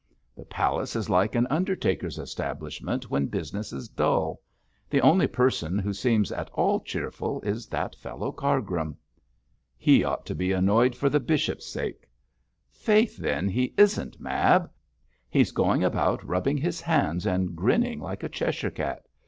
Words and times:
The 0.35 0.45
palace 0.45 0.95
is 0.95 1.11
like 1.11 1.35
an 1.35 1.45
undertaker's 1.51 2.17
establishment 2.17 3.11
when 3.11 3.27
business 3.27 3.71
is 3.71 3.87
dull. 3.87 4.41
The 4.89 4.99
only 4.99 5.27
person 5.27 5.77
who 5.77 5.93
seems 5.93 6.31
at 6.31 6.49
all 6.53 6.79
cheerful 6.79 7.39
is 7.41 7.67
that 7.67 7.93
fellow 7.95 8.31
Cargrim.' 8.31 8.97
'He 9.77 10.03
ought 10.03 10.25
to 10.25 10.33
be 10.33 10.53
annoyed 10.53 10.95
for 10.95 11.07
the 11.07 11.19
bishop's 11.19 11.67
sake.' 11.67 12.09
'Faith, 12.71 13.15
then, 13.17 13.47
he 13.47 13.75
isn't, 13.77 14.19
Mab. 14.19 14.71
He's 15.29 15.51
going 15.51 15.83
about 15.83 16.23
rubbing 16.25 16.57
his 16.57 16.81
hands 16.81 17.27
and 17.27 17.55
grinning 17.55 17.99
like 17.99 18.23
a 18.23 18.29
Cheshire 18.29 18.71
cat. 18.71 19.05